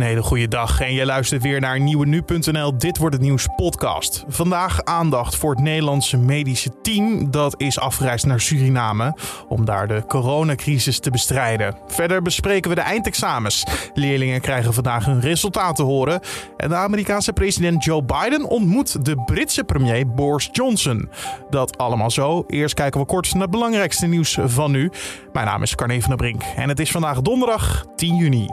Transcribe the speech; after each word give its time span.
Een 0.00 0.06
hele 0.06 0.22
goede 0.22 0.48
dag 0.48 0.80
en 0.80 0.92
je 0.92 1.04
luistert 1.04 1.42
weer 1.42 1.60
naar 1.60 1.80
nieuwe 1.80 2.06
nu.nl 2.06 2.78
Dit 2.78 2.98
wordt 2.98 3.14
het 3.14 3.24
nieuws 3.24 3.46
podcast. 3.56 4.24
Vandaag 4.28 4.84
aandacht 4.84 5.36
voor 5.36 5.50
het 5.50 5.60
Nederlandse 5.60 6.16
medische 6.16 6.80
team 6.82 7.30
dat 7.30 7.54
is 7.56 7.78
afgereisd 7.78 8.26
naar 8.26 8.40
Suriname 8.40 9.16
om 9.48 9.64
daar 9.64 9.88
de 9.88 10.04
coronacrisis 10.06 10.98
te 10.98 11.10
bestrijden. 11.10 11.76
Verder 11.86 12.22
bespreken 12.22 12.70
we 12.70 12.76
de 12.76 12.82
eindexamens. 12.82 13.64
Leerlingen 13.94 14.40
krijgen 14.40 14.74
vandaag 14.74 15.04
hun 15.04 15.20
resultaten 15.20 15.84
horen 15.84 16.20
en 16.56 16.68
de 16.68 16.74
Amerikaanse 16.74 17.32
president 17.32 17.84
Joe 17.84 18.02
Biden 18.02 18.44
ontmoet 18.44 19.04
de 19.04 19.22
Britse 19.24 19.64
premier 19.64 20.14
Boris 20.14 20.48
Johnson. 20.52 21.10
Dat 21.50 21.78
allemaal 21.78 22.10
zo. 22.10 22.44
Eerst 22.46 22.74
kijken 22.74 23.00
we 23.00 23.06
kort 23.06 23.32
naar 23.32 23.42
het 23.42 23.50
belangrijkste 23.50 24.06
nieuws 24.06 24.38
van 24.44 24.70
nu. 24.70 24.90
Mijn 25.32 25.46
naam 25.46 25.62
is 25.62 25.74
Carne 25.74 26.00
van 26.00 26.08
der 26.08 26.18
Brink 26.18 26.42
en 26.56 26.68
het 26.68 26.80
is 26.80 26.90
vandaag 26.90 27.20
donderdag 27.20 27.84
10 27.96 28.16
juni. 28.16 28.48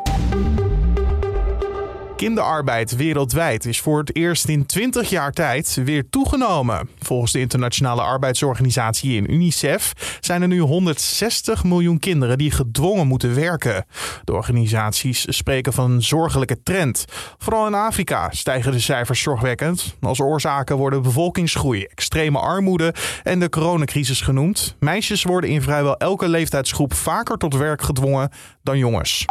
Kinderarbeid 2.18 2.96
wereldwijd 2.96 3.66
is 3.66 3.82
voor 3.82 4.00
het 4.00 4.16
eerst 4.16 4.48
in 4.48 4.66
20 4.66 5.10
jaar 5.10 5.32
tijd 5.32 5.82
weer 5.86 6.10
toegenomen. 6.10 6.90
Volgens 7.00 7.32
de 7.32 7.40
Internationale 7.40 8.02
Arbeidsorganisatie 8.02 9.16
in 9.16 9.34
UNICEF 9.34 10.18
zijn 10.20 10.42
er 10.42 10.48
nu 10.48 10.60
160 10.60 11.64
miljoen 11.64 12.00
kinderen 12.00 12.38
die 12.38 12.52
gedwongen 12.52 13.08
moeten 13.08 13.36
werken. 13.36 13.86
De 14.24 14.34
organisaties 14.34 15.26
spreken 15.28 15.74
van 15.74 15.92
een 15.92 16.04
zorgelijke 16.04 16.64
trend. 16.64 17.06
Vooral 17.38 17.68
in 17.68 17.74
Afrika 17.74 18.30
stijgen 18.32 18.72
de 18.72 18.80
cijfers 18.80 19.22
zorgwekkend. 19.22 19.96
Als 20.02 20.20
oorzaken 20.20 20.78
worden 20.78 21.02
bevolkingsgroei, 21.02 21.84
extreme 21.84 22.40
armoede 22.40 22.94
en 23.24 23.40
de 23.40 23.50
coronacrisis 23.50 24.22
genoemd. 24.22 24.76
Meisjes 24.80 25.24
worden 25.24 25.50
in 25.50 25.62
vrijwel 25.62 25.98
elke 25.98 26.28
leeftijdsgroep 26.28 26.94
vaker 26.94 27.38
tot 27.38 27.56
werk 27.56 27.82
gedwongen 27.82 28.32
dan 28.64 28.78
jongens. 28.78 29.26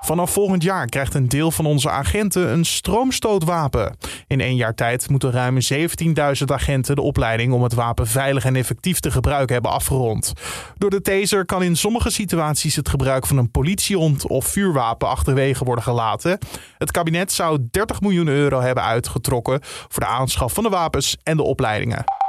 Vanaf 0.00 0.32
volgend 0.32 0.62
jaar 0.62 0.86
krijgt 0.86 1.14
een 1.14 1.28
deel 1.28 1.50
van 1.50 1.66
onze 1.66 1.90
agenten 1.90 2.52
een 2.52 2.64
stroomstootwapen. 2.64 3.96
In 4.26 4.40
één 4.40 4.56
jaar 4.56 4.74
tijd 4.74 5.08
moeten 5.08 5.30
ruim 5.30 5.58
17.000 5.72 6.44
agenten 6.44 6.94
de 6.94 7.02
opleiding 7.02 7.52
om 7.52 7.62
het 7.62 7.74
wapen 7.74 8.06
veilig 8.06 8.44
en 8.44 8.56
effectief 8.56 9.00
te 9.00 9.10
gebruiken 9.10 9.52
hebben 9.52 9.70
afgerond. 9.72 10.32
Door 10.78 10.90
de 10.90 11.00
taser 11.00 11.44
kan 11.44 11.62
in 11.62 11.76
sommige 11.76 12.10
situaties 12.10 12.76
het 12.76 12.88
gebruik 12.88 13.26
van 13.26 13.36
een 13.36 13.50
politiehond 13.50 14.26
of 14.26 14.46
vuurwapen 14.46 15.08
achterwege 15.08 15.64
worden 15.64 15.84
gelaten. 15.84 16.38
Het 16.78 16.90
kabinet 16.90 17.32
zou 17.32 17.58
30 17.70 18.00
miljoen 18.00 18.28
euro 18.28 18.60
hebben 18.60 18.84
uitgetrokken 18.84 19.58
voor 19.62 20.02
de 20.02 20.08
aanschaf 20.08 20.52
van 20.52 20.62
de 20.62 20.70
wapens 20.70 21.16
en 21.22 21.36
de 21.36 21.42
opleidingen. 21.42 22.19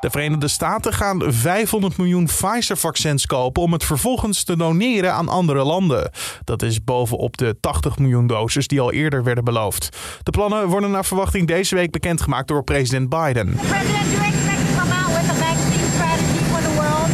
De 0.00 0.10
Verenigde 0.10 0.48
Staten 0.48 0.92
gaan 0.92 1.22
500 1.26 1.96
miljoen 1.96 2.24
Pfizer-vaccins 2.24 3.26
kopen 3.26 3.62
om 3.62 3.72
het 3.72 3.84
vervolgens 3.84 4.44
te 4.44 4.56
doneren 4.56 5.12
aan 5.12 5.28
andere 5.28 5.64
landen. 5.64 6.10
Dat 6.44 6.62
is 6.62 6.84
bovenop 6.84 7.36
de 7.36 7.56
80 7.60 7.98
miljoen 7.98 8.26
doses 8.26 8.66
die 8.66 8.80
al 8.80 8.92
eerder 8.92 9.24
werden 9.24 9.44
beloofd. 9.44 9.96
De 10.22 10.30
plannen 10.30 10.68
worden 10.68 10.90
naar 10.90 11.04
verwachting 11.04 11.46
deze 11.46 11.74
week 11.74 11.90
bekendgemaakt 11.90 12.48
door 12.48 12.64
president 12.64 13.08
Biden. 13.08 13.54
President, 13.54 13.86
do 13.88 14.10
you 14.10 14.24
expect 14.24 14.66
to 14.66 14.80
come 14.80 14.92
out 14.94 15.08
with 15.08 15.30
a 15.30 15.34
vaccine 15.34 15.86
strategy 15.94 16.44
for 16.50 16.60
the 16.62 16.74
world? 16.74 17.10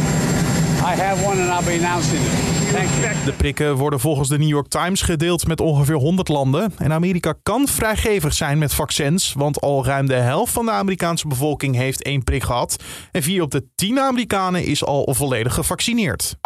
I 0.97 1.01
have 1.01 1.25
one 1.25 1.41
and 1.41 1.65
I'll 1.65 1.77
be 1.77 1.85
announcing 1.85 2.21
it. 2.21 2.66
De 2.67 3.33
prikken 3.37 3.75
worden 3.75 3.99
volgens 3.99 4.29
de 4.29 4.37
New 4.37 4.47
York 4.47 4.67
Times 4.67 5.01
gedeeld 5.01 5.47
met 5.47 5.61
ongeveer 5.61 5.95
100 5.95 6.27
landen. 6.27 6.73
En 6.77 6.93
Amerika 6.93 7.33
kan 7.43 7.67
vrijgevig 7.67 8.33
zijn 8.33 8.57
met 8.57 8.73
vaccins, 8.73 9.33
want 9.33 9.61
al 9.61 9.85
ruim 9.85 10.07
de 10.07 10.13
helft 10.13 10.53
van 10.53 10.65
de 10.65 10.71
Amerikaanse 10.71 11.27
bevolking 11.27 11.75
heeft 11.75 12.03
één 12.03 12.23
prik 12.23 12.43
gehad. 12.43 12.83
En 13.11 13.23
4 13.23 13.41
op 13.41 13.51
de 13.51 13.65
10 13.75 13.99
Amerikanen 13.99 14.65
is 14.65 14.85
al 14.85 15.13
volledig 15.13 15.53
gevaccineerd. 15.53 16.37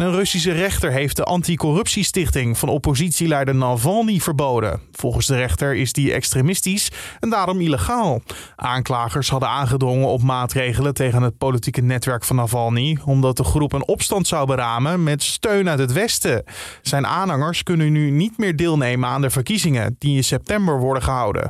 Een 0.00 0.14
Russische 0.14 0.52
rechter 0.52 0.92
heeft 0.92 1.16
de 1.16 1.24
anticorruptiestichting 1.24 2.58
van 2.58 2.68
oppositieleider 2.68 3.54
Navalny 3.54 4.20
verboden. 4.20 4.80
Volgens 4.92 5.26
de 5.26 5.36
rechter 5.36 5.74
is 5.76 5.92
die 5.92 6.12
extremistisch 6.12 6.90
en 7.18 7.30
daarom 7.30 7.60
illegaal. 7.60 8.22
Aanklagers 8.56 9.30
hadden 9.30 9.48
aangedrongen 9.48 10.08
op 10.08 10.22
maatregelen 10.22 10.94
tegen 10.94 11.22
het 11.22 11.38
politieke 11.38 11.80
netwerk 11.80 12.24
van 12.24 12.36
Navalny, 12.36 12.98
omdat 13.04 13.36
de 13.36 13.44
groep 13.44 13.72
een 13.72 13.88
opstand 13.88 14.26
zou 14.26 14.46
beramen 14.46 15.02
met 15.02 15.22
steun 15.22 15.68
uit 15.68 15.78
het 15.78 15.92
Westen. 15.92 16.44
Zijn 16.82 17.06
aanhangers 17.06 17.62
kunnen 17.62 17.92
nu 17.92 18.10
niet 18.10 18.38
meer 18.38 18.56
deelnemen 18.56 19.08
aan 19.08 19.20
de 19.20 19.30
verkiezingen 19.30 19.96
die 19.98 20.16
in 20.16 20.24
september 20.24 20.78
worden 20.78 21.02
gehouden. 21.02 21.46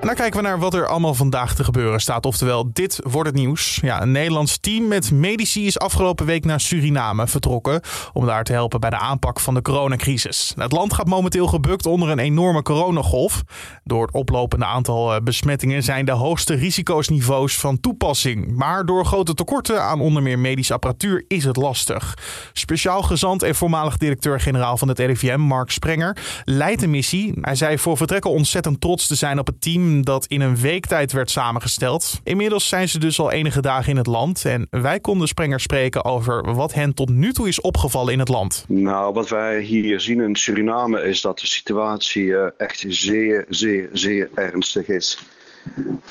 En 0.00 0.06
dan 0.06 0.14
kijken 0.14 0.40
we 0.40 0.46
naar 0.46 0.58
wat 0.58 0.74
er 0.74 0.86
allemaal 0.86 1.14
vandaag 1.14 1.54
te 1.54 1.64
gebeuren 1.64 2.00
staat. 2.00 2.26
Oftewel, 2.26 2.70
dit 2.72 3.00
wordt 3.02 3.28
het 3.28 3.38
nieuws. 3.38 3.78
Ja, 3.82 4.02
een 4.02 4.12
Nederlands 4.12 4.58
team 4.58 4.88
met 4.88 5.10
medici 5.10 5.66
is 5.66 5.78
afgelopen 5.78 6.26
week 6.26 6.44
naar 6.44 6.60
Suriname 6.60 7.26
vertrokken. 7.26 7.80
om 8.12 8.26
daar 8.26 8.44
te 8.44 8.52
helpen 8.52 8.80
bij 8.80 8.90
de 8.90 8.98
aanpak 8.98 9.40
van 9.40 9.54
de 9.54 9.62
coronacrisis. 9.62 10.52
Het 10.56 10.72
land 10.72 10.92
gaat 10.92 11.06
momenteel 11.06 11.46
gebukt 11.46 11.86
onder 11.86 12.08
een 12.08 12.18
enorme 12.18 12.62
coronagolf. 12.62 13.42
Door 13.84 14.06
het 14.06 14.14
oplopende 14.14 14.64
aantal 14.64 15.14
eh, 15.14 15.20
besmettingen 15.20 15.82
zijn 15.82 16.04
de 16.04 16.12
hoogste 16.12 16.54
risicosniveaus 16.54 17.56
van 17.56 17.80
toepassing. 17.80 18.56
Maar 18.56 18.86
door 18.86 19.04
grote 19.04 19.34
tekorten 19.34 19.82
aan 19.82 20.00
onder 20.00 20.22
meer 20.22 20.38
medische 20.38 20.72
apparatuur 20.72 21.24
is 21.28 21.44
het 21.44 21.56
lastig. 21.56 22.18
Speciaal 22.52 23.02
gezant 23.02 23.42
en 23.42 23.54
voormalig 23.54 23.96
directeur-generaal 23.96 24.76
van 24.76 24.88
het 24.88 24.98
RIVM, 24.98 25.40
Mark 25.40 25.70
Sprenger, 25.70 26.16
leidt 26.44 26.80
de 26.80 26.88
missie. 26.88 27.32
Hij 27.40 27.54
zei 27.54 27.78
voor 27.78 27.96
vertrekken 27.96 28.30
ontzettend 28.30 28.80
trots 28.80 29.06
te 29.06 29.14
zijn 29.14 29.38
op 29.38 29.46
het 29.46 29.60
team 29.60 29.86
dat 29.96 30.26
in 30.26 30.40
een 30.40 30.56
week 30.56 30.86
tijd 30.86 31.12
werd 31.12 31.30
samengesteld. 31.30 32.20
Inmiddels 32.24 32.68
zijn 32.68 32.88
ze 32.88 32.98
dus 32.98 33.20
al 33.20 33.30
enige 33.30 33.60
dagen 33.60 33.90
in 33.90 33.96
het 33.96 34.06
land 34.06 34.44
en 34.44 34.66
wij 34.70 35.00
konden 35.00 35.28
Sprenger 35.28 35.60
spreken 35.60 36.04
over 36.04 36.54
wat 36.54 36.74
hen 36.74 36.94
tot 36.94 37.08
nu 37.08 37.32
toe 37.32 37.48
is 37.48 37.60
opgevallen 37.60 38.12
in 38.12 38.18
het 38.18 38.28
land. 38.28 38.64
Nou, 38.68 39.12
wat 39.12 39.28
wij 39.28 39.60
hier 39.60 40.00
zien 40.00 40.20
in 40.20 40.36
Suriname 40.36 41.02
is 41.02 41.20
dat 41.20 41.38
de 41.38 41.46
situatie 41.46 42.36
eh, 42.36 42.46
echt 42.56 42.84
zeer, 42.88 43.44
zeer, 43.48 43.88
zeer 43.92 44.30
ernstig 44.34 44.88
is. 44.88 45.18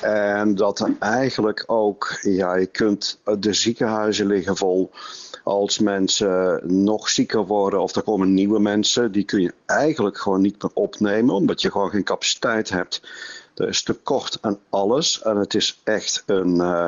En 0.00 0.54
dat 0.54 0.90
eigenlijk 0.98 1.64
ook, 1.66 2.18
ja, 2.20 2.56
je 2.56 2.66
kunt, 2.66 3.20
de 3.38 3.52
ziekenhuizen 3.52 4.26
liggen 4.26 4.56
vol. 4.56 4.90
Als 5.44 5.78
mensen 5.78 6.60
nog 6.82 7.08
zieker 7.08 7.46
worden 7.46 7.80
of 7.80 7.96
er 7.96 8.02
komen 8.02 8.34
nieuwe 8.34 8.60
mensen, 8.60 9.12
die 9.12 9.24
kun 9.24 9.40
je 9.40 9.54
eigenlijk 9.66 10.18
gewoon 10.18 10.40
niet 10.40 10.62
meer 10.62 10.70
opnemen, 10.74 11.34
omdat 11.34 11.60
je 11.60 11.70
gewoon 11.70 11.90
geen 11.90 12.04
capaciteit 12.04 12.68
hebt. 12.68 13.02
Er 13.58 13.68
is 13.68 13.82
tekort 13.82 14.38
aan 14.40 14.58
alles 14.70 15.22
en 15.22 15.36
het 15.36 15.54
is 15.54 15.80
echt 15.84 16.22
een, 16.26 16.54
uh, 16.54 16.86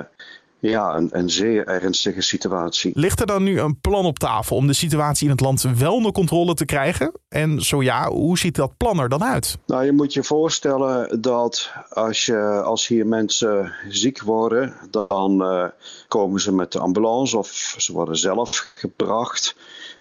ja, 0.59 0.97
een, 0.97 1.09
een 1.13 1.31
zeer 1.31 1.67
ernstige 1.67 2.21
situatie. 2.21 2.93
Ligt 2.95 3.21
er 3.21 3.27
dan 3.27 3.43
nu 3.43 3.61
een 3.61 3.81
plan 3.81 4.05
op 4.05 4.19
tafel 4.19 4.57
om 4.57 4.67
de 4.67 4.73
situatie 4.73 5.25
in 5.25 5.31
het 5.31 5.41
land 5.41 5.63
wel 5.63 5.95
onder 5.95 6.13
controle 6.13 6.55
te 6.55 6.65
krijgen? 6.65 7.13
En 7.29 7.61
zo 7.61 7.83
ja, 7.83 8.09
hoe 8.09 8.39
ziet 8.39 8.55
dat 8.55 8.77
plan 8.77 8.99
er 8.99 9.09
dan 9.09 9.25
uit? 9.25 9.59
Nou, 9.67 9.85
je 9.85 9.93
moet 9.93 10.13
je 10.13 10.23
voorstellen 10.23 11.21
dat 11.21 11.71
als, 11.91 12.27
je, 12.27 12.63
als 12.65 12.87
hier 12.87 13.07
mensen 13.07 13.73
ziek 13.89 14.23
worden, 14.23 14.75
dan 14.91 15.43
uh, 15.43 15.65
komen 16.09 16.41
ze 16.41 16.53
met 16.53 16.73
de 16.73 16.79
ambulance 16.79 17.39
of 17.39 17.75
ze 17.79 17.93
worden 17.93 18.17
zelf 18.17 18.73
gebracht 18.75 19.57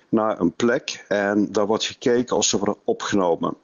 naar 0.09 0.39
een 0.39 0.53
plek 0.53 1.05
en 1.07 1.51
daar 1.51 1.67
wordt 1.67 1.85
gekeken 1.85 2.35
als 2.35 2.49
ze 2.49 2.57
worden 2.57 2.77
opgenomen. 2.83 3.55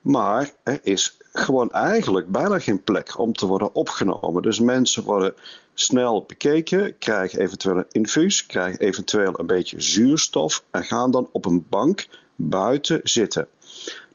Maar 0.00 0.50
er 0.62 0.80
is 0.82 1.16
gewoon 1.38 1.70
eigenlijk 1.70 2.30
bijna 2.30 2.58
geen 2.58 2.82
plek 2.82 3.18
om 3.18 3.32
te 3.32 3.46
worden 3.46 3.74
opgenomen. 3.74 4.42
Dus 4.42 4.60
mensen 4.60 5.02
worden 5.02 5.34
snel 5.74 6.24
bekeken, 6.26 6.98
krijgen 6.98 7.40
eventueel 7.40 7.76
een 7.76 7.86
infuus, 7.90 8.46
krijgen 8.46 8.80
eventueel 8.80 9.40
een 9.40 9.46
beetje 9.46 9.80
zuurstof 9.80 10.64
en 10.70 10.84
gaan 10.84 11.10
dan 11.10 11.28
op 11.32 11.44
een 11.44 11.66
bank 11.68 12.06
buiten 12.36 13.00
zitten. 13.02 13.48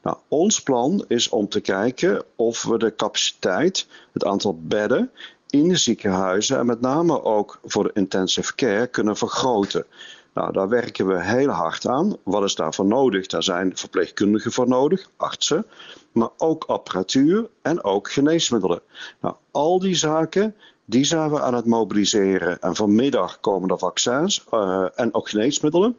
Nou, 0.02 0.16
ons 0.28 0.62
plan 0.62 1.04
is 1.08 1.28
om 1.28 1.48
te 1.48 1.60
kijken 1.60 2.24
of 2.36 2.62
we 2.62 2.78
de 2.78 2.94
capaciteit, 2.94 3.86
het 4.12 4.24
aantal 4.24 4.58
bedden 4.62 5.10
in 5.52 5.68
de 5.68 5.76
ziekenhuizen 5.76 6.58
en 6.58 6.66
met 6.66 6.80
name 6.80 7.22
ook 7.22 7.60
voor 7.64 7.84
de 7.84 7.90
intensive 7.94 8.54
care 8.54 8.86
kunnen 8.86 9.16
vergroten. 9.16 9.86
Nou, 10.34 10.52
daar 10.52 10.68
werken 10.68 11.06
we 11.06 11.22
heel 11.22 11.48
hard 11.48 11.86
aan. 11.86 12.16
Wat 12.22 12.44
is 12.44 12.54
daarvoor 12.54 12.86
nodig? 12.86 13.26
Daar 13.26 13.42
zijn 13.42 13.76
verpleegkundigen 13.76 14.52
voor 14.52 14.68
nodig, 14.68 15.10
artsen, 15.16 15.66
maar 16.12 16.30
ook 16.36 16.64
apparatuur 16.64 17.48
en 17.62 17.84
ook 17.84 18.10
geneesmiddelen. 18.12 18.80
Nou, 19.20 19.34
al 19.50 19.78
die 19.78 19.94
zaken 19.94 20.54
die 20.84 21.04
zijn 21.04 21.30
we 21.30 21.40
aan 21.40 21.54
het 21.54 21.66
mobiliseren. 21.66 22.60
En 22.60 22.76
vanmiddag 22.76 23.40
komen 23.40 23.68
er 23.68 23.78
vaccins 23.78 24.44
uh, 24.54 24.86
en 24.94 25.14
ook 25.14 25.28
geneesmiddelen. 25.28 25.96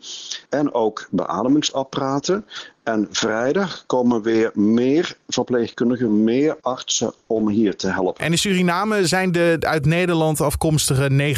En 0.50 0.74
ook 0.74 1.08
beademingsapparaten. 1.12 2.46
En 2.84 3.08
vrijdag 3.12 3.84
komen 3.88 4.22
weer 4.22 4.52
meer 4.54 5.18
verpleegkundigen, 5.28 6.24
meer 6.24 6.58
artsen 6.62 7.14
om 7.28 7.50
hier 7.50 7.76
te 7.76 7.88
helpen. 7.88 8.24
En 8.24 8.32
in 8.32 8.38
Suriname 8.38 9.08
zijn 9.08 9.32
de 9.32 9.58
uit 9.60 9.86
Nederland 9.86 10.42
afkomstige 10.42 11.36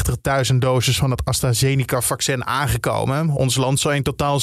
90.000 0.51 0.57
doses 0.57 0.97
van 0.97 1.12
het 1.12 1.21
AstraZeneca-vaccin 1.25 2.45
aangekomen. 2.45 3.30
Ons 3.30 3.56
land 3.56 3.80
zal 3.80 3.94
in 3.94 4.03
totaal 4.03 4.39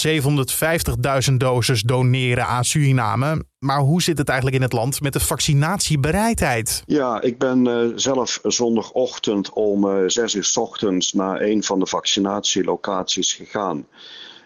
750.000 1.31 1.35
doses 1.37 1.83
doneren 1.83 2.47
aan 2.47 2.65
Suriname. 2.65 3.45
Maar 3.59 3.81
hoe 3.81 4.03
zit 4.03 4.19
het 4.19 4.29
eigenlijk 4.29 4.57
in 4.59 4.63
het 4.63 4.73
land 4.73 5.01
met 5.01 5.13
de 5.13 5.21
vaccinatiebereidheid? 5.21 6.83
Ja, 6.87 7.21
ik 7.21 7.39
ben 7.39 7.67
uh, 7.67 7.93
zelf 7.95 8.41
zondagochtend 8.43 9.53
om 9.53 9.85
uh, 9.85 10.03
6 10.07 10.35
uur 10.35 10.45
s 10.45 10.57
ochtends 10.57 11.13
naar 11.13 11.41
een 11.41 11.63
van 11.63 11.79
de 11.79 11.87
vaccinatielocaties 11.87 13.33
gegaan. 13.33 13.87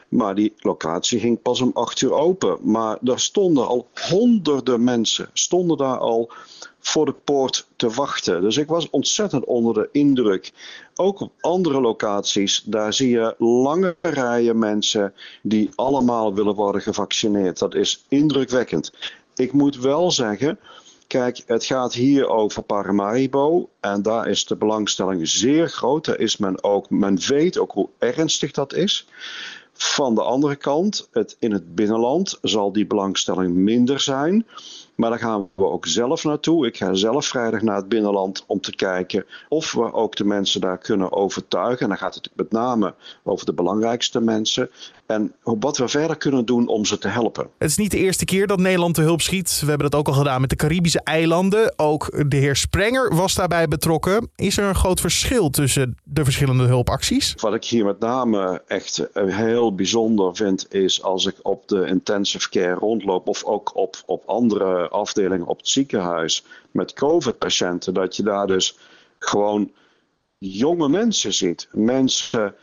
Maar 0.09 0.35
die 0.35 0.53
locatie 0.59 1.21
ging 1.21 1.43
pas 1.43 1.61
om 1.61 1.71
8 1.75 2.01
uur 2.01 2.13
open. 2.13 2.59
Maar 2.63 2.99
er 3.05 3.21
stonden 3.21 3.67
al 3.67 3.89
honderden 4.09 4.85
mensen, 4.85 5.31
stonden 5.33 5.77
daar 5.77 5.99
al 5.99 6.31
voor 6.79 7.07
de 7.07 7.13
poort 7.13 7.67
te 7.77 7.91
wachten. 7.91 8.41
Dus 8.41 8.57
ik 8.57 8.69
was 8.69 8.91
ontzettend 8.91 9.45
onder 9.45 9.75
de 9.75 9.89
indruk. 9.93 10.53
Ook 10.95 11.21
op 11.21 11.33
andere 11.41 11.81
locaties, 11.81 12.63
daar 12.65 12.93
zie 12.93 13.11
je 13.11 13.35
lange 13.39 13.97
rijen 14.01 14.59
mensen 14.59 15.15
die 15.43 15.71
allemaal 15.75 16.35
willen 16.35 16.55
worden 16.55 16.81
gevaccineerd. 16.81 17.59
Dat 17.59 17.75
is 17.75 18.05
indrukwekkend. 18.09 18.93
Ik 19.35 19.53
moet 19.53 19.77
wel 19.77 20.11
zeggen, 20.11 20.59
kijk, 21.07 21.43
het 21.47 21.65
gaat 21.65 21.95
hier 21.95 22.29
over 22.29 22.63
Paramaribo 22.63 23.69
en 23.81 24.03
daar 24.03 24.29
is 24.29 24.47
de 24.47 24.57
belangstelling 24.57 25.29
zeer 25.29 25.69
groot. 25.69 26.05
Daar 26.05 26.19
is 26.19 26.37
men 26.37 26.63
ook, 26.63 26.91
men 26.91 27.19
weet 27.27 27.59
ook 27.59 27.73
hoe 27.73 27.89
ernstig 27.99 28.51
dat 28.51 28.75
is. 28.75 29.07
Van 29.77 30.15
de 30.15 30.23
andere 30.23 30.57
kant, 30.57 31.09
het, 31.13 31.37
in 31.39 31.53
het 31.53 31.75
binnenland 31.75 32.39
zal 32.43 32.73
die 32.73 32.87
belangstelling 32.87 33.55
minder 33.55 34.01
zijn. 34.01 34.47
Maar 34.95 35.11
daar 35.11 35.19
gaan 35.19 35.49
we 35.55 35.65
ook 35.65 35.87
zelf 35.87 36.25
naartoe. 36.25 36.67
Ik 36.67 36.77
ga 36.77 36.95
zelf 36.95 37.27
vrijdag 37.27 37.63
naar 37.63 37.77
het 37.77 37.89
binnenland 37.89 38.45
om 38.47 38.61
te 38.61 38.75
kijken 38.75 39.27
of 39.49 39.73
we 39.73 39.93
ook 39.93 40.17
de 40.17 40.25
mensen 40.25 40.61
daar 40.61 40.79
kunnen 40.79 41.13
overtuigen. 41.13 41.81
En 41.81 41.89
dan 41.89 41.99
gaat 41.99 42.15
het 42.15 42.31
met 42.35 42.53
name 42.53 42.95
over 43.25 43.47
de 43.47 43.53
belangrijkste 43.53 44.21
mensen. 44.21 44.71
En 45.07 45.35
wat 45.43 45.77
we 45.77 45.89
verder 45.89 46.17
kunnen 46.17 46.45
doen 46.45 46.69
om 46.69 46.85
ze 46.85 46.99
te 46.99 47.09
helpen. 47.09 47.49
Het 47.59 47.71
is 47.71 47.77
niet 47.77 47.91
de 47.91 47.99
eerste 47.99 48.25
keer 48.25 48.47
dat 48.47 48.59
Nederland 48.59 48.95
te 48.95 49.03
hulp 49.03 49.21
schiet. 49.21 49.61
We 49.61 49.67
hebben 49.67 49.91
dat 49.91 50.01
ook 50.01 50.09
al 50.09 50.13
gedaan 50.13 50.41
met 50.41 50.51
de 50.51 50.57
Caribische 50.57 51.01
eilanden. 51.05 51.73
Ook 51.77 52.31
de 52.31 52.37
heer 52.37 52.57
Sprenger 52.57 53.15
was 53.15 53.35
daarbij 53.35 53.69
betrokken. 53.69 54.31
Is 54.37 54.59
er 54.59 54.65
een 54.65 54.75
groot 54.75 55.01
verschil 55.01 55.51
tussen 55.51 55.97
de 56.05 56.25
verschillende 56.25 56.65
hulpacties? 56.65 57.35
Wat 57.41 57.55
ik 57.55 57.65
hier 57.65 57.85
met 57.85 57.99
name 57.99 58.63
echt 58.67 59.09
heel 59.15 59.75
bijzonder 59.75 60.37
vind, 60.37 60.75
is 60.75 61.03
als 61.03 61.27
ik 61.27 61.37
op 61.43 61.69
de 61.69 61.87
intensive 61.87 62.49
care 62.49 62.75
rondloop 62.75 63.29
of 63.29 63.45
ook 63.45 63.77
op, 63.77 63.97
op 64.07 64.23
andere 64.27 64.89
afdelingen 64.89 65.47
op 65.47 65.57
het 65.57 65.69
ziekenhuis 65.69 66.45
met 66.71 66.93
COVID-patiënten, 66.93 67.95
dat 67.95 68.17
je 68.17 68.23
daar 68.23 68.47
dus 68.47 68.79
gewoon 69.19 69.71
jonge 70.39 70.89
mensen 70.89 71.35
ziet. 71.35 71.69
Mensen 71.73 72.55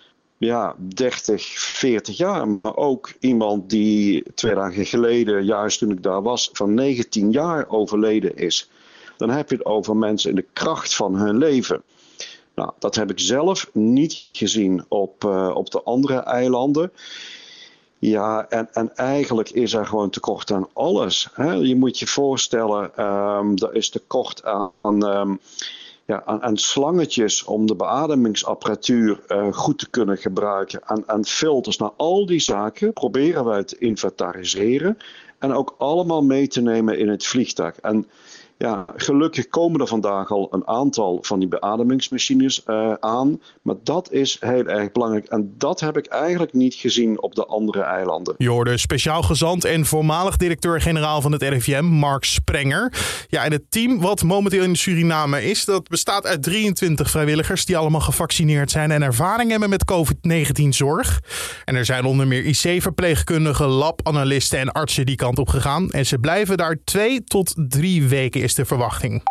ja, 0.45 0.75
30, 0.77 1.45
40 1.59 2.17
jaar. 2.17 2.47
Maar 2.47 2.75
ook 2.75 3.13
iemand 3.19 3.69
die 3.69 4.23
twee 4.35 4.55
dagen 4.55 4.85
geleden, 4.85 5.45
juist 5.45 5.79
toen 5.79 5.91
ik 5.91 6.03
daar 6.03 6.21
was, 6.21 6.49
van 6.53 6.73
19 6.73 7.31
jaar 7.31 7.69
overleden 7.69 8.35
is. 8.35 8.69
Dan 9.17 9.29
heb 9.29 9.49
je 9.49 9.55
het 9.55 9.65
over 9.65 9.97
mensen 9.97 10.29
in 10.29 10.35
de 10.35 10.45
kracht 10.53 10.95
van 10.95 11.15
hun 11.15 11.37
leven. 11.37 11.83
Nou, 12.55 12.71
dat 12.79 12.95
heb 12.95 13.11
ik 13.11 13.19
zelf 13.19 13.69
niet 13.73 14.29
gezien 14.31 14.85
op, 14.87 15.23
uh, 15.23 15.51
op 15.53 15.71
de 15.71 15.83
andere 15.83 16.17
eilanden. 16.17 16.91
Ja, 17.99 18.49
en, 18.49 18.69
en 18.73 18.95
eigenlijk 18.95 19.49
is 19.49 19.73
er 19.73 19.85
gewoon 19.85 20.09
tekort 20.09 20.51
aan 20.51 20.67
alles. 20.73 21.29
Hè? 21.33 21.51
Je 21.51 21.75
moet 21.75 21.99
je 21.99 22.07
voorstellen, 22.07 23.05
um, 23.05 23.55
er 23.55 23.75
is 23.75 23.89
tekort 23.89 24.43
aan. 24.43 25.03
Um, 25.03 25.39
ja, 26.05 26.23
aan, 26.25 26.57
slangetjes 26.57 27.43
om 27.43 27.65
de 27.65 27.75
beademingsapparatuur 27.75 29.19
uh, 29.27 29.53
goed 29.53 29.79
te 29.79 29.89
kunnen 29.89 30.17
gebruiken. 30.17 30.81
Aan 31.05 31.25
filters. 31.25 31.77
Nou, 31.77 31.91
al 31.97 32.25
die 32.25 32.39
zaken 32.39 32.93
proberen 32.93 33.45
wij 33.45 33.63
te 33.63 33.77
inventariseren. 33.77 34.97
En 35.39 35.53
ook 35.53 35.75
allemaal 35.77 36.23
mee 36.23 36.47
te 36.47 36.61
nemen 36.61 36.99
in 36.99 37.09
het 37.09 37.25
vliegtuig. 37.25 37.79
En 37.79 38.07
ja, 38.57 38.85
gelukkig 38.95 39.47
komen 39.47 39.81
er 39.81 39.87
vandaag 39.87 40.31
al 40.31 40.47
een 40.51 40.67
aantal 40.67 41.17
van 41.21 41.39
die 41.39 41.47
beademingsmachines 41.47 42.63
uh, 42.67 42.93
aan. 42.99 43.41
Maar 43.61 43.75
dat 43.83 44.11
is 44.11 44.37
heel 44.39 44.65
erg 44.65 44.91
belangrijk. 44.91 45.25
En 45.25 45.53
dat 45.57 45.79
heb 45.79 45.97
ik 45.97 46.05
eigenlijk 46.05 46.53
niet 46.53 46.73
gezien 46.73 47.21
op 47.21 47.35
de 47.35 47.45
andere 47.45 47.81
eilanden. 47.81 48.35
Je 48.37 48.49
hoorde 48.49 48.77
speciaal 48.77 49.21
gezant 49.21 49.65
en 49.65 49.85
voormalig 49.85 50.37
directeur-generaal 50.37 51.21
van 51.21 51.31
het 51.31 51.41
RIVM, 51.41 51.83
Mark 51.83 52.23
Sprenger. 52.23 52.93
Ja, 53.27 53.43
en 53.43 53.51
het 53.51 53.63
team 53.69 54.01
wat 54.01 54.23
momenteel 54.23 54.63
in 54.63 54.75
Suriname 54.75 55.43
is, 55.43 55.65
dat 55.65 55.87
bestaat 55.87 56.25
uit 56.25 56.43
23 56.43 57.09
vrijwilligers 57.09 57.65
die 57.65 57.77
allemaal 57.77 58.01
gevaccineerd 58.01 58.71
zijn 58.71 58.91
en 58.91 59.01
ervaring 59.01 59.49
hebben 59.49 59.69
met 59.69 59.91
COVID-19 59.91 60.67
zorg. 60.69 61.21
En 61.65 61.75
er 61.75 61.85
zijn 61.85 62.05
onder 62.05 62.27
meer 62.27 62.45
IC-verpleegkundigen, 62.45 63.67
labanalisten 63.67 64.59
en 64.59 64.71
artsen 64.71 65.05
die 65.05 65.15
kant 65.15 65.39
op 65.39 65.49
gegaan. 65.49 65.91
En 65.91 66.05
ze 66.05 66.17
blijven 66.17 66.57
daar 66.57 66.77
twee 66.83 67.23
tot 67.23 67.53
drie 67.55 68.07
weken 68.07 68.41
is 68.43 68.55
de 68.55 68.65
verwachting. 68.65 69.23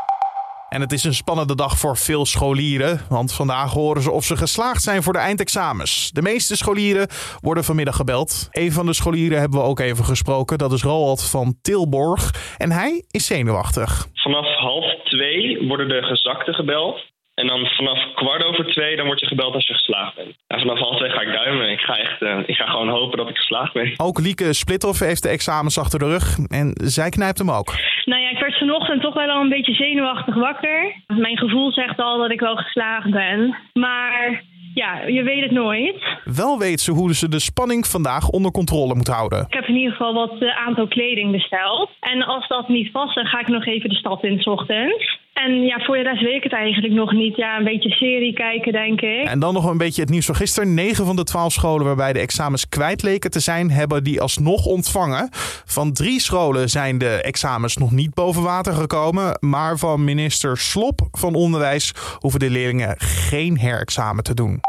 En 0.69 0.81
het 0.81 0.93
is 0.93 1.05
een 1.05 1.15
spannende 1.15 1.55
dag 1.55 1.79
voor 1.79 1.97
veel 1.97 2.27
scholieren, 2.27 3.01
want 3.09 3.35
vandaag 3.35 3.73
horen 3.73 4.03
ze 4.03 4.11
of 4.11 4.25
ze 4.25 4.37
geslaagd 4.37 4.83
zijn 4.83 5.03
voor 5.03 5.13
de 5.13 5.19
eindexamens. 5.19 6.11
De 6.11 6.23
meeste 6.23 6.57
scholieren 6.57 7.09
worden 7.41 7.65
vanmiddag 7.65 7.97
gebeld. 7.97 8.49
Een 8.51 8.73
van 8.73 8.87
de 8.87 8.93
scholieren 8.93 9.39
hebben 9.41 9.61
we 9.61 9.67
ook 9.67 9.81
even 9.81 10.05
gesproken, 10.05 10.59
dat 10.59 10.73
is 10.73 10.83
Roald 10.83 11.31
van 11.31 11.55
Tilborg. 11.63 12.55
En 12.59 12.71
hij 12.71 13.05
is 13.11 13.27
zenuwachtig. 13.27 14.07
Vanaf 14.15 14.47
half 14.47 14.85
twee 15.05 15.67
worden 15.69 15.89
de 15.89 16.03
gezakten 16.03 16.55
gebeld. 16.55 17.12
En 17.43 17.49
dan 17.49 17.67
vanaf 17.67 18.01
kwart 18.15 18.45
over 18.45 18.65
twee 18.67 18.97
dan 18.97 19.07
word 19.07 19.21
je 19.21 19.27
gebeld 19.27 19.55
als 19.55 19.67
je 19.67 19.73
geslaagd 19.73 20.15
bent. 20.15 20.37
En 20.47 20.59
vanaf 20.59 20.79
half 20.79 20.97
twee 20.97 21.11
ga 21.11 21.21
ik 21.21 21.33
duimen. 21.33 21.71
Ik 21.71 21.81
ga, 21.81 21.97
echt, 21.97 22.23
uh, 22.23 22.39
ik 22.47 22.55
ga 22.55 22.67
gewoon 22.67 22.89
hopen 22.89 23.19
dat 23.19 23.29
ik 23.29 23.37
geslaagd 23.37 23.73
ben. 23.73 23.95
Ook 23.97 24.21
Lieke 24.21 24.53
Splithoff 24.53 25.01
heeft 25.01 25.23
de 25.23 25.29
examens 25.29 25.79
achter 25.79 25.99
de 25.99 26.09
rug. 26.09 26.39
En 26.49 26.73
zij 26.85 27.11
knijpt 27.11 27.39
hem 27.39 27.51
ook. 27.51 27.75
Nou 28.05 28.21
ja, 28.23 28.31
ik 28.31 28.39
werd 28.39 28.59
vanochtend 28.59 29.03
toch 29.03 29.15
wel 29.15 29.29
al 29.29 29.41
een 29.41 29.49
beetje 29.49 29.75
zenuwachtig 29.75 30.35
wakker. 30.35 31.03
Mijn 31.07 31.39
gevoel 31.39 31.73
zegt 31.73 31.99
al 31.99 32.19
dat 32.19 32.31
ik 32.31 32.41
wel 32.41 32.57
geslaagd 32.57 33.11
ben. 33.11 33.57
Maar 33.73 34.43
ja, 34.75 35.03
je 35.07 35.23
weet 35.23 35.43
het 35.43 35.51
nooit. 35.51 36.03
Wel 36.25 36.59
weet 36.59 36.81
ze 36.81 36.93
hoe 36.93 37.15
ze 37.15 37.29
de 37.29 37.41
spanning 37.41 37.87
vandaag 37.87 38.29
onder 38.29 38.51
controle 38.51 38.95
moet 38.95 39.09
houden. 39.09 39.45
Ik 39.49 39.55
heb 39.55 39.67
in 39.67 39.77
ieder 39.77 39.91
geval 39.91 40.15
wat 40.15 40.43
uh, 40.43 40.67
aantal 40.67 40.89
kleding 40.89 41.33
besteld. 41.33 41.91
En 42.01 42.23
als 42.23 42.49
dat 42.49 42.69
niet 42.69 42.93
past, 42.93 43.15
dan 43.15 43.27
ga 43.27 43.41
ik 43.41 43.49
nog 43.49 43.67
even 43.67 43.89
de 43.89 43.97
stad 43.97 44.25
in 44.25 44.41
s 44.41 44.47
ochtends. 44.47 45.21
En 45.45 45.63
ja, 45.63 45.79
voor 45.79 45.97
de 45.97 46.03
rest 46.03 46.23
weet 46.23 46.37
ik 46.37 46.43
het 46.43 46.53
eigenlijk 46.53 46.95
nog 46.95 47.13
niet. 47.13 47.37
Ja, 47.37 47.59
een 47.59 47.65
beetje 47.65 47.91
serie 47.91 48.33
kijken, 48.33 48.73
denk 48.73 49.01
ik. 49.01 49.25
En 49.25 49.39
dan 49.39 49.55
nog 49.55 49.71
een 49.71 49.79
beetje 49.79 50.01
het 50.01 50.11
nieuws 50.11 50.27
van 50.27 50.35
gisteren. 50.35 50.75
9 50.75 51.07
van 51.07 51.17
de 51.17 51.25
12 51.25 51.53
scholen 51.53 51.87
waarbij 51.87 52.13
de 52.13 52.19
examens 52.19 52.69
kwijt 52.69 53.03
leken 53.03 53.31
te 53.31 53.41
zijn, 53.41 53.71
hebben 53.71 54.05
die 54.05 54.21
alsnog 54.21 54.67
ontvangen. 54.67 55.29
Van 55.65 55.93
drie 55.93 56.21
scholen 56.21 56.69
zijn 56.69 56.99
de 56.99 57.23
examens 57.23 57.77
nog 57.77 57.91
niet 57.91 58.15
boven 58.15 58.43
water 58.43 58.73
gekomen. 58.73 59.37
Maar 59.41 59.79
van 59.79 60.05
minister 60.05 60.57
Slop 60.57 61.01
van 61.11 61.35
Onderwijs 61.35 61.93
hoeven 62.19 62.41
de 62.41 62.51
leerlingen 62.51 62.95
geen 62.99 63.59
herexamen 63.59 64.25
te 64.25 64.35
doen. 64.35 64.61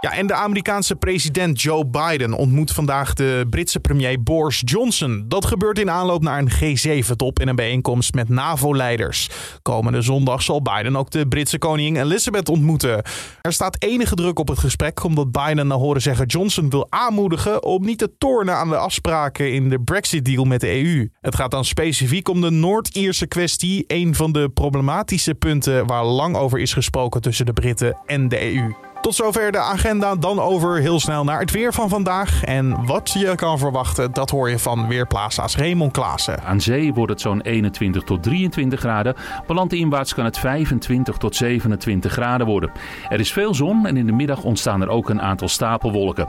Ja, 0.00 0.12
en 0.12 0.26
de 0.26 0.34
Amerikaanse 0.34 0.96
president 0.96 1.62
Joe 1.62 1.86
Biden 1.86 2.32
ontmoet 2.32 2.72
vandaag 2.72 3.14
de 3.14 3.46
Britse 3.50 3.80
premier 3.80 4.22
Boris 4.22 4.62
Johnson. 4.64 5.24
Dat 5.28 5.44
gebeurt 5.44 5.78
in 5.78 5.90
aanloop 5.90 6.22
naar 6.22 6.38
een 6.38 6.50
G7-top 6.50 7.38
en 7.38 7.48
een 7.48 7.56
bijeenkomst 7.56 8.14
met 8.14 8.28
NAVO-leiders. 8.28 9.30
Komende 9.62 10.02
zondag 10.02 10.42
zal 10.42 10.62
Biden 10.62 10.96
ook 10.96 11.10
de 11.10 11.28
Britse 11.28 11.58
koningin 11.58 12.02
Elizabeth 12.02 12.48
ontmoeten. 12.48 13.02
Er 13.40 13.52
staat 13.52 13.82
enige 13.82 14.14
druk 14.14 14.38
op 14.38 14.48
het 14.48 14.58
gesprek 14.58 15.04
omdat 15.04 15.32
Biden 15.32 15.66
naar 15.66 15.78
horen 15.78 16.02
zeggen 16.02 16.26
Johnson 16.26 16.70
wil 16.70 16.86
aanmoedigen 16.88 17.64
om 17.64 17.84
niet 17.84 17.98
te 17.98 18.12
tornen 18.18 18.54
aan 18.54 18.68
de 18.68 18.76
afspraken 18.76 19.52
in 19.52 19.68
de 19.68 19.80
Brexit-deal 19.80 20.44
met 20.44 20.60
de 20.60 20.84
EU. 20.84 21.08
Het 21.20 21.34
gaat 21.34 21.50
dan 21.50 21.64
specifiek 21.64 22.28
om 22.28 22.40
de 22.40 22.50
Noord-Ierse 22.50 23.26
kwestie, 23.26 23.84
een 23.86 24.14
van 24.14 24.32
de 24.32 24.48
problematische 24.48 25.34
punten 25.34 25.86
waar 25.86 26.04
lang 26.04 26.36
over 26.36 26.58
is 26.58 26.72
gesproken 26.72 27.20
tussen 27.20 27.46
de 27.46 27.52
Britten 27.52 27.96
en 28.06 28.28
de 28.28 28.54
EU. 28.54 28.85
Tot 29.06 29.14
zover 29.14 29.52
de 29.52 29.58
agenda. 29.58 30.14
Dan 30.14 30.40
over 30.40 30.80
heel 30.80 31.00
snel 31.00 31.24
naar 31.24 31.40
het 31.40 31.50
weer 31.50 31.72
van 31.72 31.88
vandaag. 31.88 32.44
En 32.44 32.86
wat 32.86 33.12
je 33.12 33.34
kan 33.34 33.58
verwachten, 33.58 34.12
dat 34.12 34.30
hoor 34.30 34.50
je 34.50 34.58
van 34.58 34.88
Weerplaza's 34.88 35.56
Raymond 35.56 35.92
Klaassen. 35.92 36.42
Aan 36.42 36.60
zee 36.60 36.94
wordt 36.94 37.12
het 37.12 37.20
zo'n 37.20 37.40
21 37.40 38.02
tot 38.02 38.22
23 38.22 38.80
graden. 38.80 39.14
Landinwaarts 39.46 40.14
kan 40.14 40.24
het 40.24 40.38
25 40.38 41.16
tot 41.16 41.36
27 41.36 42.12
graden 42.12 42.46
worden. 42.46 42.70
Er 43.08 43.20
is 43.20 43.32
veel 43.32 43.54
zon 43.54 43.86
en 43.86 43.96
in 43.96 44.06
de 44.06 44.12
middag 44.12 44.42
ontstaan 44.42 44.82
er 44.82 44.88
ook 44.88 45.08
een 45.08 45.22
aantal 45.22 45.48
stapelwolken. 45.48 46.28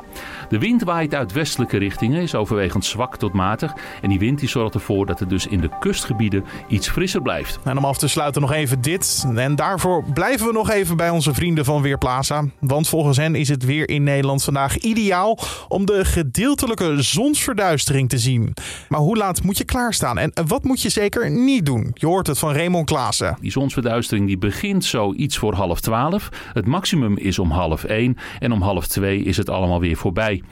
De 0.50 0.60
wind 0.60 0.84
waait 0.84 1.16
uit 1.16 1.32
westelijke 1.32 1.78
richtingen, 1.78 2.22
is 2.22 2.36
overwegend 2.36 2.86
zwak 2.86 3.18
tot 3.18 3.34
matig. 3.34 3.74
En 4.02 4.10
die 4.10 4.20
wind 4.20 4.40
die 4.40 4.50
zorgt 4.50 4.74
ervoor 4.74 5.06
dat 5.06 5.20
het 5.20 5.30
dus 5.30 5.48
in 5.48 5.62
de 5.62 5.70
kustgebieden 5.80 6.46
iets 6.68 6.90
frisser 6.90 7.22
blijft. 7.22 7.60
En 7.64 7.78
om 7.78 7.86
af 7.86 7.98
te 7.98 8.08
sluiten 8.08 8.42
nog 8.42 8.52
even 8.52 8.82
dit. 8.82 9.26
En 9.36 9.56
daarvoor 9.56 10.04
blijven 10.14 10.48
we 10.48 10.54
nog 10.54 10.70
even 10.70 10.98
bij 10.98 11.10
onze 11.10 11.34
vrienden 11.34 11.66
van 11.66 11.82
Weerplaza. 11.82 12.44
Want 12.68 12.88
volgens 12.88 13.18
hen 13.18 13.36
is 13.36 13.50
het 13.50 13.66
weer 13.66 13.90
in 13.90 14.04
Nederland 14.04 14.44
vandaag 14.44 14.78
ideaal 14.78 15.40
om 15.68 15.86
de 15.86 16.06
gedeeltelijke 16.06 17.02
zonsverduistering 17.02 18.10
te 18.10 18.18
zien. 18.18 18.54
Maar 18.90 19.00
hoe 19.00 19.18
laat 19.18 19.44
moet 19.44 19.58
je 19.58 19.64
klaarstaan 19.64 20.18
en 20.18 20.32
wat 20.48 20.64
moet 20.64 20.82
je 20.82 20.90
zeker 20.90 21.32
niet 21.32 21.66
doen? 21.66 21.92
Je 21.94 22.06
hoort 22.06 22.28
het 22.28 22.40
van 22.40 22.54
Raymond 22.54 22.86
Klaassen. 22.86 23.38
Die 23.42 23.52
zonsverduistering 23.52 24.28
die 24.28 24.38
begint 24.38 24.86
zo 24.86 25.14
iets 25.14 25.38
voor 25.38 25.54
half 25.54 25.80
twaalf. 25.80 26.30
Het 26.54 26.66
maximum 26.66 27.18
is 27.18 27.40
om 27.40 27.52
half 27.52 27.84
één 27.84 28.18
en 28.40 28.52
om 28.52 28.62
half 28.62 28.88
twee 28.88 29.24
is 29.24 29.38
het 29.38 29.50
allemaal 29.50 29.80
weer 29.80 29.98
voorbij. 29.98 30.44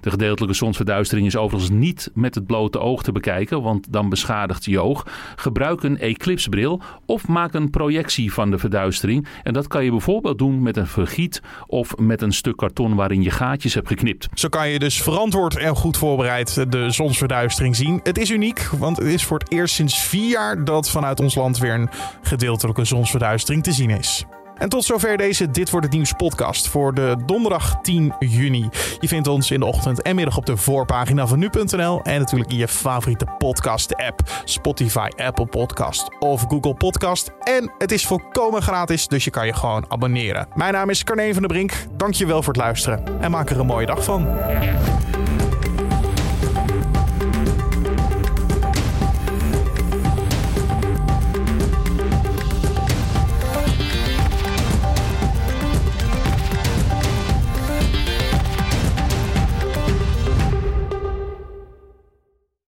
De 0.00 0.10
gedeeltelijke 0.10 0.56
zonsverduistering 0.56 1.26
is 1.26 1.36
overigens 1.36 1.70
niet 1.70 2.10
met 2.14 2.34
het 2.34 2.46
blote 2.46 2.78
oog 2.78 3.02
te 3.02 3.12
bekijken, 3.12 3.62
want 3.62 3.92
dan 3.92 4.08
beschadigt 4.08 4.64
je 4.64 4.80
oog. 4.80 5.06
Gebruik 5.36 5.82
een 5.82 5.98
eclipsebril 5.98 6.80
of 7.06 7.28
maak 7.28 7.54
een 7.54 7.70
projectie 7.70 8.32
van 8.32 8.50
de 8.50 8.58
verduistering. 8.58 9.26
En 9.42 9.52
dat 9.52 9.66
kan 9.66 9.84
je 9.84 9.90
bijvoorbeeld 9.90 10.38
doen 10.38 10.62
met 10.62 10.76
een 10.76 10.86
vergiet 10.86 11.42
of 11.66 11.96
met 11.96 12.22
een 12.22 12.32
stuk 12.32 12.56
karton 12.56 12.94
waarin 12.94 13.22
je 13.22 13.30
gaatjes 13.30 13.74
hebt 13.74 13.88
geknipt. 13.88 14.28
Zo 14.34 14.48
kan 14.48 14.68
je 14.68 14.78
dus 14.78 15.02
verantwoord 15.02 15.56
en 15.56 15.76
goed 15.76 15.96
voorbereid 15.96 16.72
de 16.72 16.90
zonsverduistering 16.90 17.76
zien. 17.76 18.00
Het 18.02 18.18
is 18.18 18.30
uniek, 18.30 18.68
want 18.78 18.96
het 18.96 19.06
is 19.06 19.24
voor 19.24 19.38
het 19.38 19.52
eerst 19.52 19.74
sinds 19.74 19.98
vier 19.98 20.28
jaar 20.28 20.64
dat 20.64 20.90
vanuit 20.90 21.20
ons 21.20 21.34
land 21.34 21.58
weer 21.58 21.74
een 21.74 21.90
gedeeltelijke 22.22 22.84
zonsverduistering 22.84 23.62
te 23.62 23.72
zien 23.72 23.90
is. 23.90 24.24
En 24.58 24.68
tot 24.68 24.84
zover 24.84 25.16
deze 25.16 25.50
Dit 25.50 25.70
wordt 25.70 25.86
het 25.86 25.94
Nieuws 25.94 26.12
podcast 26.12 26.68
voor 26.68 26.94
de 26.94 27.16
donderdag 27.26 27.80
10 27.82 28.14
juni. 28.18 28.68
Je 29.00 29.08
vindt 29.08 29.28
ons 29.28 29.50
in 29.50 29.60
de 29.60 29.66
ochtend 29.66 30.02
en 30.02 30.14
middag 30.14 30.36
op 30.36 30.46
de 30.46 30.56
voorpagina 30.56 31.26
van 31.26 31.38
nu.nl 31.38 32.02
en 32.02 32.18
natuurlijk 32.18 32.50
in 32.50 32.56
je 32.56 32.68
favoriete 32.68 33.26
podcast 33.38 33.96
app. 33.96 34.20
Spotify, 34.44 35.08
Apple 35.16 35.46
Podcast 35.46 36.08
of 36.18 36.44
Google 36.48 36.74
Podcast. 36.74 37.30
En 37.40 37.72
het 37.78 37.92
is 37.92 38.06
volkomen 38.06 38.62
gratis, 38.62 39.08
dus 39.08 39.24
je 39.24 39.30
kan 39.30 39.46
je 39.46 39.52
gewoon 39.52 39.84
abonneren. 39.88 40.48
Mijn 40.54 40.72
naam 40.72 40.90
is 40.90 41.04
Carne 41.04 41.32
van 41.32 41.42
der 41.42 41.50
Brink. 41.50 41.72
Dankjewel 41.96 42.42
voor 42.42 42.52
het 42.52 42.62
luisteren 42.62 43.20
en 43.20 43.30
maak 43.30 43.50
er 43.50 43.60
een 43.60 43.66
mooie 43.66 43.86
dag 43.86 44.04
van. 44.04 44.26